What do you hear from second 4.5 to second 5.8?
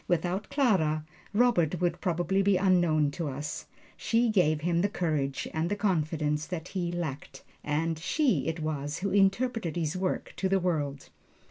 him the courage and the